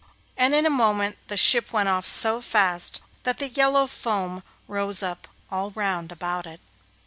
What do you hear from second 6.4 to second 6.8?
it.